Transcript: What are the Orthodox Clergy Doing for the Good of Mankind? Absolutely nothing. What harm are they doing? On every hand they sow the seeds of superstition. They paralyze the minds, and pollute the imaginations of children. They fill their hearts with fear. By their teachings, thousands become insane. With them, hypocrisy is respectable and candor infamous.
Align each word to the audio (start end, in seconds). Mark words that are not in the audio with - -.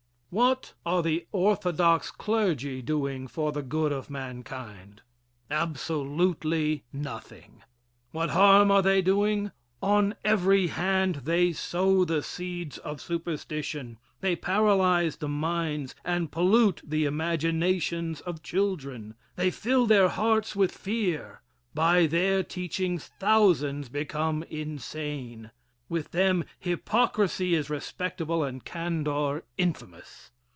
What 0.33 0.75
are 0.85 1.03
the 1.03 1.27
Orthodox 1.33 2.09
Clergy 2.09 2.81
Doing 2.81 3.27
for 3.27 3.51
the 3.51 3.61
Good 3.61 3.91
of 3.91 4.09
Mankind? 4.09 5.01
Absolutely 5.49 6.85
nothing. 6.93 7.63
What 8.11 8.29
harm 8.29 8.71
are 8.71 8.81
they 8.81 9.01
doing? 9.01 9.51
On 9.81 10.15
every 10.23 10.67
hand 10.67 11.15
they 11.25 11.51
sow 11.51 12.05
the 12.05 12.23
seeds 12.23 12.77
of 12.77 13.01
superstition. 13.01 13.99
They 14.21 14.37
paralyze 14.37 15.17
the 15.17 15.27
minds, 15.27 15.95
and 16.05 16.31
pollute 16.31 16.81
the 16.81 17.03
imaginations 17.03 18.21
of 18.21 18.41
children. 18.41 19.15
They 19.35 19.51
fill 19.51 19.85
their 19.85 20.07
hearts 20.07 20.55
with 20.55 20.71
fear. 20.71 21.41
By 21.73 22.07
their 22.07 22.41
teachings, 22.41 23.07
thousands 23.19 23.89
become 23.89 24.43
insane. 24.43 25.51
With 25.89 26.11
them, 26.11 26.45
hypocrisy 26.57 27.53
is 27.53 27.69
respectable 27.69 28.45
and 28.45 28.63
candor 28.63 29.43
infamous. 29.57 30.31